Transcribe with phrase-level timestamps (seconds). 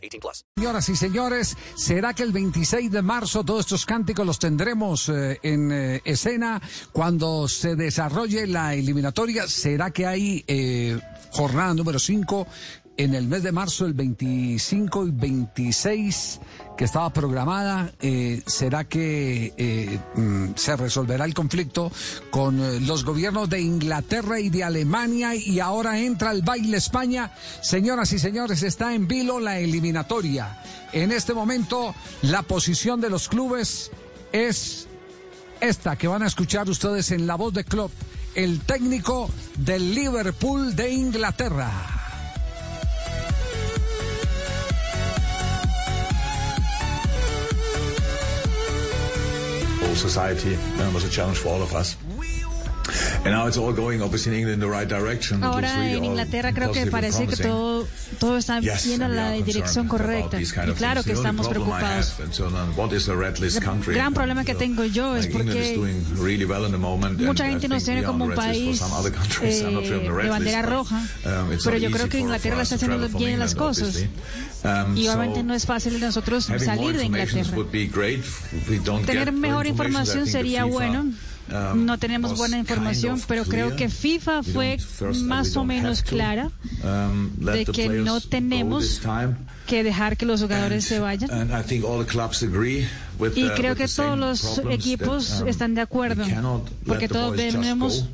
[0.00, 0.44] 18 plus.
[0.56, 5.38] Señoras y señores, ¿será que el 26 de marzo todos estos cánticos los tendremos eh,
[5.42, 6.60] en eh, escena
[6.92, 9.46] cuando se desarrolle la eliminatoria?
[9.46, 10.98] ¿Será que hay eh,
[11.30, 12.46] jornada número 5
[13.04, 16.40] en el mes de marzo, el 25 y 26
[16.76, 21.90] que estaba programada, eh, ¿será que eh, mm, se resolverá el conflicto
[22.30, 27.32] con eh, los gobiernos de Inglaterra y de Alemania y ahora entra el baile España?
[27.62, 30.62] Señoras y señores, está en vilo la eliminatoria.
[30.92, 33.90] En este momento, la posición de los clubes
[34.30, 34.88] es
[35.62, 37.92] esta que van a escuchar ustedes en la voz de Klopp,
[38.34, 41.99] el técnico del Liverpool de Inglaterra.
[49.94, 51.96] Society um, was a challenge for all of us.
[55.42, 57.86] Ahora en Inglaterra creo que parece que todo,
[58.18, 60.40] todo está Yes, yendo en la dirección correcta.
[60.40, 62.14] Y claro que estamos preocupados.
[63.92, 65.78] El gran problema que tengo yo es porque
[67.26, 68.80] mucha gente nos tiene como un país
[69.42, 69.64] eh,
[70.22, 73.96] de bandera roja, um, pero yo creo que Inglaterra está haciendo bien las cosas.
[74.64, 77.50] Um, Y obviamente no es fácil de nosotros salir de Inglaterra.
[79.06, 81.04] Tener mejor información sería bueno.
[81.50, 84.78] Um, No tenemos buena información, pero creo que FIFA fue
[85.22, 86.50] más o menos clara
[86.82, 89.00] um, de que no tenemos
[89.66, 91.30] que dejar que los jugadores se vayan.
[93.34, 96.24] Y creo que todos los equipos um, están de acuerdo,
[96.86, 98.06] porque todos tenemos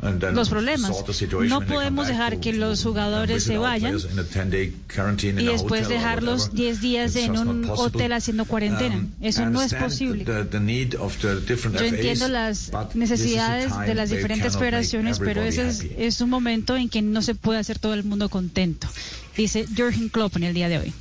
[0.00, 1.04] los problemas.
[1.48, 5.52] No podemos dejar que los jugadores se vayan players in a 10-day quarantine in y
[5.52, 6.56] después dejarlos whatever.
[6.56, 8.96] 10 días en un hotel haciendo cuarentena.
[8.96, 10.24] Um, Eso I no es posible.
[10.24, 17.02] Yo entiendo las necesidades de las diferentes federaciones, pero ese es un momento en que
[17.02, 18.88] no se puede hacer todo el mundo contento,
[19.36, 20.94] dice Jürgen Klopp en el día de hoy.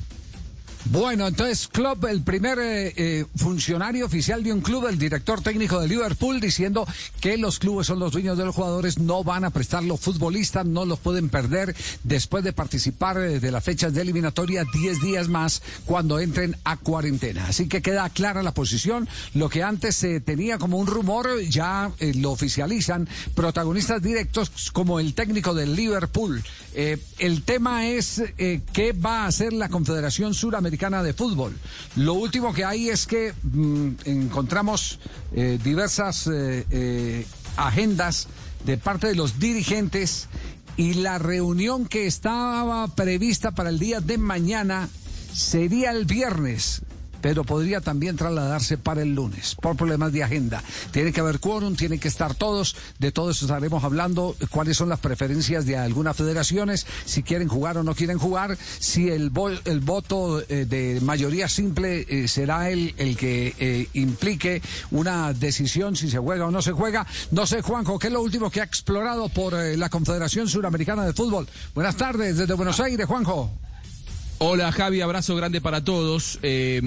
[0.89, 5.81] Bueno, entonces Klopp, el primer eh, eh, funcionario oficial de un club, el director técnico
[5.81, 6.87] de Liverpool, diciendo
[7.19, 10.65] que los clubes son los dueños de los jugadores, no van a prestar los futbolistas,
[10.65, 15.27] no los pueden perder después de participar eh, de las fechas de eliminatoria 10 días
[15.27, 17.47] más cuando entren a cuarentena.
[17.47, 19.09] Así que queda clara la posición.
[19.33, 25.01] Lo que antes se tenía como un rumor, ya eh, lo oficializan protagonistas directos como
[25.01, 26.41] el técnico del Liverpool.
[26.73, 31.57] El tema es qué va a hacer la Confederación Suramericana de Fútbol.
[31.95, 34.99] Lo último que hay es que mm, encontramos
[35.33, 38.27] eh, diversas eh, eh, agendas
[38.63, 40.27] de parte de los dirigentes
[40.77, 44.87] y la reunión que estaba prevista para el día de mañana
[45.33, 46.83] sería el viernes
[47.21, 50.63] pero podría también trasladarse para el lunes por problemas de agenda.
[50.91, 54.89] Tiene que haber quórum, tienen que estar todos, de todo eso estaremos hablando, cuáles son
[54.89, 59.31] las preferencias de algunas federaciones, si quieren jugar o no quieren jugar, si el,
[59.65, 64.61] el voto eh, de mayoría simple eh, será el, el que eh, implique
[64.91, 67.05] una decisión si se juega o no se juega.
[67.31, 71.13] No sé, Juanjo, ¿qué es lo último que ha explorado por la Confederación Suramericana de
[71.13, 71.47] Fútbol?
[71.73, 73.66] Buenas tardes desde Buenos Aires, Juanjo.
[74.39, 76.37] Hola Javi, abrazo grande para todos.
[76.43, 76.79] Eh,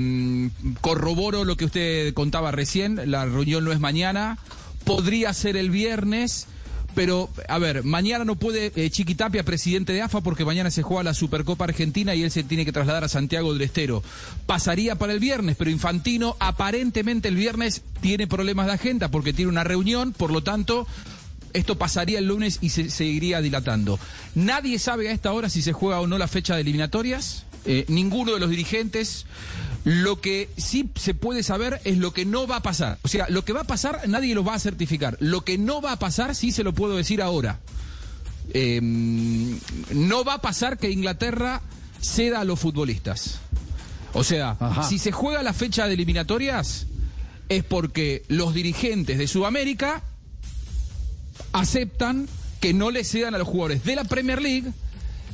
[0.80, 4.38] corroboro lo que usted contaba recién, la reunión no es mañana,
[4.84, 6.46] podría ser el viernes,
[6.94, 11.02] pero a ver, mañana no puede eh, Chiquitapia, presidente de AFA, porque mañana se juega
[11.02, 14.04] la Supercopa Argentina y él se tiene que trasladar a Santiago del Estero.
[14.46, 19.50] Pasaría para el viernes, pero Infantino aparentemente el viernes tiene problemas de agenda porque tiene
[19.50, 20.86] una reunión, por lo tanto
[21.52, 23.98] esto pasaría el lunes y se seguiría dilatando.
[24.34, 27.84] Nadie sabe a esta hora si se juega o no la fecha de eliminatorias, eh,
[27.88, 29.26] ninguno de los dirigentes.
[29.84, 32.98] Lo que sí se puede saber es lo que no va a pasar.
[33.02, 35.16] O sea, lo que va a pasar nadie lo va a certificar.
[35.20, 37.60] Lo que no va a pasar sí se lo puedo decir ahora.
[38.52, 41.62] Eh, no va a pasar que Inglaterra
[42.00, 43.38] ceda a los futbolistas.
[44.12, 44.82] O sea, Ajá.
[44.82, 46.86] si se juega la fecha de eliminatorias
[47.48, 50.02] es porque los dirigentes de Sudamérica
[51.52, 52.28] aceptan
[52.60, 54.70] que no le cedan a los jugadores de la Premier League.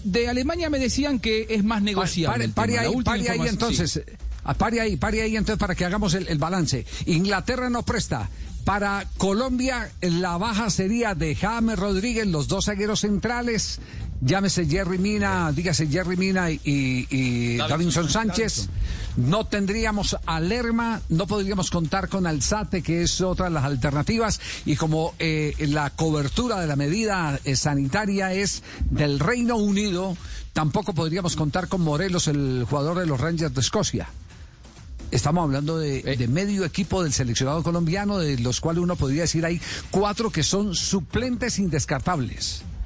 [0.05, 2.33] De Alemania me decían que es más negociable.
[2.35, 3.91] Pare, el pare ahí, pare ahí entonces.
[3.91, 4.01] sí.
[4.45, 6.87] ah, Pare ahí, pare ahí entonces para que hagamos el, el balance.
[7.07, 8.31] Inglaterra no presta.
[8.65, 13.79] Para Colombia la baja sería de James Rodríguez, los dos zagueros centrales,
[14.21, 18.69] llámese Jerry Mina, dígase Jerry Mina y, y Davinson Sánchez.
[19.17, 24.41] No tendríamos a Lerma, no podríamos contar con Alzate, que es otra de las alternativas.
[24.67, 30.17] Y como eh, la cobertura de la medida eh, sanitaria es del Reino Unido,
[30.53, 34.09] tampoco podríamos contar con Morelos, el jugador de los Rangers de Escocia.
[35.11, 39.47] Estamos hablando de, de, medio equipo del seleccionado colombiano, de los cuales uno podría decir
[39.47, 39.61] hay
[39.91, 42.65] cuatro que son suplentes indescartables.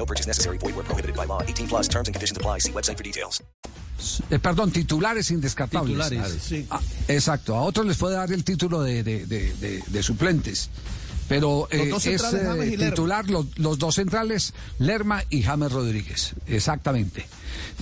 [0.00, 0.56] No purchase necessary.
[0.56, 1.42] Void where prohibited by law.
[1.46, 2.58] 18 plus terms and conditions apply.
[2.60, 3.42] See website for details.
[4.30, 6.08] Eh, perdón, titulares indescartables.
[6.08, 6.66] Titulares, sí.
[6.70, 10.70] Ah, exacto, a otros les puede dar el título de, de, de, de- de suplentes.
[11.28, 16.32] Pero eh, es eh, titular los, los dos centrales, Lerma y James Rodríguez.
[16.46, 17.26] Exactamente.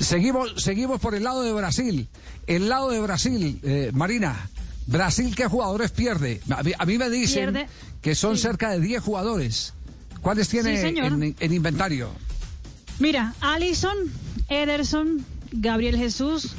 [0.01, 2.09] Seguimos, seguimos por el lado de Brasil.
[2.49, 4.51] El lado de Brasil, eh, Marina.
[4.87, 6.41] Brasil, ¿qué jugadores pierde?
[6.51, 7.69] A mí, a mí me dicen Pierde,
[8.03, 8.43] que son sí.
[8.43, 9.75] cerca de 10 jugadores.
[10.21, 12.11] ¿Cuáles tiene Sí, en, en inventario?
[12.99, 13.97] Mira, Allison,
[14.49, 16.51] Ederson, Gabriel Jesús,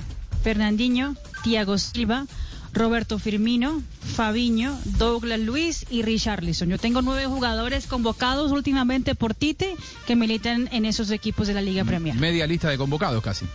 [0.44, 2.26] Fernandinho, Thiago Silva,
[2.74, 3.82] Roberto Firmino,
[4.16, 6.70] Fabiño, Douglas Luis y Richarlison.
[6.70, 11.62] Yo tengo nueve jugadores convocados últimamente por Tite que militan en esos equipos de la
[11.62, 12.16] Liga Premier.
[12.16, 13.46] Media lista de convocados casi.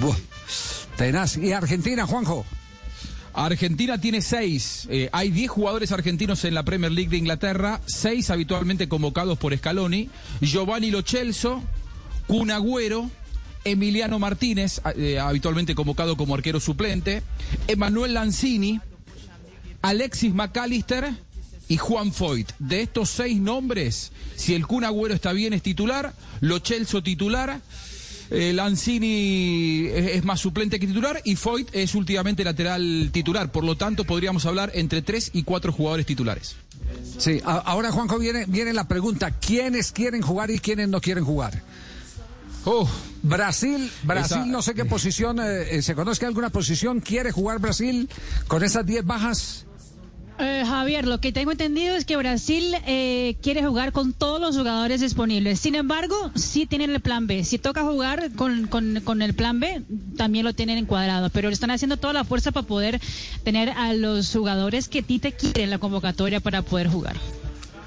[0.00, 0.16] Buah,
[0.96, 1.36] tenaz.
[1.38, 2.44] ¿Y Argentina, Juanjo?
[3.34, 4.86] Argentina tiene seis.
[4.90, 9.56] Eh, hay diez jugadores argentinos en la Premier League de Inglaterra, seis habitualmente convocados por
[9.56, 10.10] Scaloni.
[10.40, 11.62] Giovanni Lo Celso,
[12.26, 13.10] Kun Agüero,
[13.64, 17.22] Emiliano Martínez, eh, habitualmente convocado como arquero suplente,
[17.68, 18.80] Emanuel Lanzini,
[19.80, 21.12] Alexis McAllister
[21.68, 22.52] y Juan Foyt.
[22.58, 27.60] De estos seis nombres, si el Kun Agüero está bien es titular, Lo Celso titular,
[28.32, 33.52] eh, Lanzini es, es más suplente que titular y Foyt es últimamente lateral titular.
[33.52, 36.56] Por lo tanto, podríamos hablar entre tres y cuatro jugadores titulares.
[37.18, 41.24] Sí, a- ahora Juanjo viene, viene la pregunta, ¿quiénes quieren jugar y quiénes no quieren
[41.24, 41.62] jugar?
[42.64, 42.88] Oh,
[43.22, 47.58] Brasil, Brasil Esa- no sé qué posición, eh, eh, se conozca alguna posición, quiere jugar
[47.58, 48.08] Brasil
[48.48, 49.64] con esas 10 bajas.
[50.38, 54.56] Eh, Javier, lo que tengo entendido es que Brasil eh, quiere jugar con todos los
[54.56, 55.60] jugadores disponibles.
[55.60, 57.44] Sin embargo, sí tienen el plan B.
[57.44, 59.82] Si toca jugar con, con- con el plan B,
[60.16, 61.30] también lo tienen encuadrado.
[61.30, 63.00] Pero están haciendo toda la fuerza para poder
[63.44, 67.16] tener a los jugadores que Tite quiere en la convocatoria para poder jugar.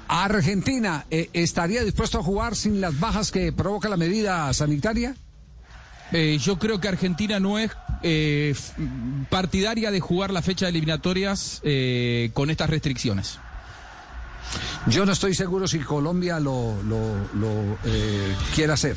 [0.08, 5.14] Argentina, eh, ¿estaría dispuesto a jugar sin las bajas que provoca la medida sanitaria?
[6.12, 7.72] eh, yo creo que Argentina no es
[8.02, 8.54] eh,
[9.30, 13.38] partidaria de jugar la fecha de eliminatorias eh, con estas restricciones.
[14.86, 18.96] Yo no estoy seguro si Colombia lo, lo, lo, eh, quiere hacer.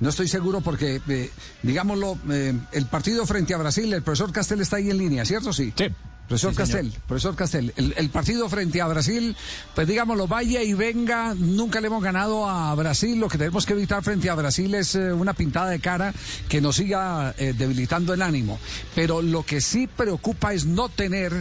[0.00, 1.30] No estoy seguro porque, eh,
[1.62, 5.52] digámoslo, eh, el partido frente a Brasil, el profesor Castel está ahí en línea, ¿cierto?
[5.52, 5.72] Sí.
[5.76, 5.86] Sí.
[6.30, 9.34] Profesor Castel, profesor Castel, el, el partido frente a Brasil,
[9.74, 13.72] pues digámoslo, vaya y venga, nunca le hemos ganado a Brasil, lo que tenemos que
[13.72, 16.14] evitar frente a Brasil es eh, una pintada de cara
[16.48, 18.60] que nos siga eh, debilitando el ánimo.
[18.94, 21.32] Pero lo que sí preocupa es no tener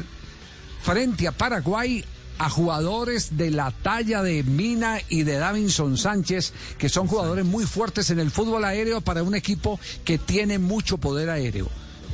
[0.82, 2.04] frente a Paraguay
[2.40, 7.68] a jugadores de la talla de Mina y de Davinson Sánchez, que son jugadores muy
[7.68, 11.70] fuertes en el fútbol aéreo para un equipo que tiene mucho poder aéreo.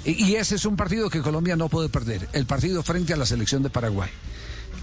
[0.06, 3.26] Y ese es un partido que Colombia no puede perder, el partido frente a la
[3.26, 4.10] selección de Paraguay.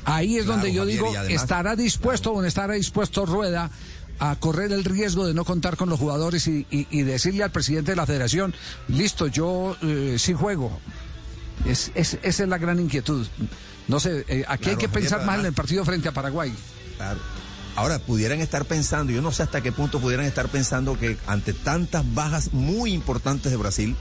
[0.04, 3.70] Ahí es Claro, donde yo Javier, digo, además- ¿estará dispuesto o no estará dispuesto Rueda
[4.18, 7.50] a correr el riesgo de no contar con los jugadores y, y- y decirle al
[7.52, 8.52] presidente de la federación,
[8.88, 10.76] listo, yo eh, sí juego?
[11.66, 13.26] Es, es- esa es la gran inquietud.
[13.88, 15.84] No sé, eh, aquí hay Claro, que Javier, pensar pero más en además- el partido
[15.84, 16.52] frente a Paraguay.
[16.96, 17.20] Claro.
[17.74, 21.52] Ahora, pudieran estar pensando, yo no sé hasta qué punto pudieran estar pensando que ante
[21.54, 23.96] tantas bajas muy importantes de Brasil,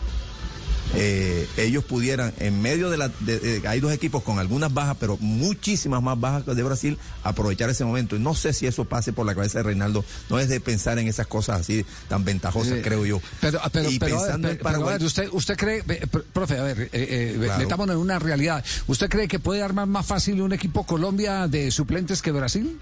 [0.93, 3.09] eh, ellos pudieran, en medio de la...
[3.21, 6.97] de- de- hay dos equipos con algunas bajas, pero muchísimas más bajas que de Brasil,
[7.23, 8.15] aprovechar ese momento.
[8.15, 10.03] Y no sé si eso pase por la cabeza de Reinaldo.
[10.29, 13.21] No es de pensar en esas cosas así tan ventajosas, Eh, creo yo.
[13.39, 14.93] Pero, pero, y pero, pensando pero- en Paraguay...
[14.97, 17.59] ver, usted, usted cree, pr- profe, a ver, eh, eh, Claro.
[17.59, 18.63] metámonos en una realidad.
[18.87, 22.79] ¿Usted cree que puede armar más fácil un equipo Colombia de suplentes que Brasil?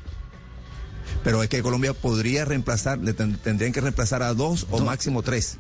[1.24, 5.22] Pero es que Colombia podría reemplazar, le ten- tendrían que reemplazar a dos o máximo
[5.22, 5.58] tres.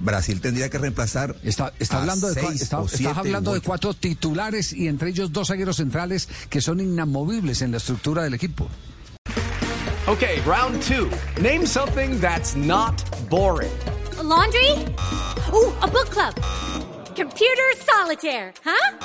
[0.00, 1.36] Brasil tendría que reemplazar.
[1.44, 5.48] Está, está a hablando de, está- estás hablando de cuatro titulares y entre ellos dos
[5.48, 8.66] zagueros centrales que son inamovibles en la estructura del equipo.
[10.06, 11.08] Okay, round two.
[11.40, 13.70] Name something that's not boring.
[14.22, 14.72] laundry?
[15.52, 16.34] Ooh, a book club.
[17.14, 18.96] Computer solitaire, huh?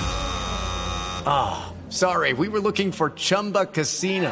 [1.27, 4.31] Ah, oh, sorry, we were looking for Chumba Casino.